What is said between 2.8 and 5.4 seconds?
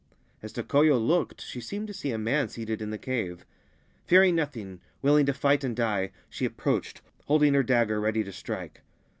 in the cave. Fearing nothing, willing to